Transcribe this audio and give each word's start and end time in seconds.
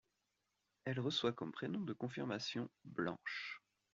Elle 0.85 0.99
reçoit 0.99 1.31
comme 1.31 1.51
prénom 1.51 1.79
de 1.79 1.93
confirmation 1.93 2.71
Blanche. 2.85 3.61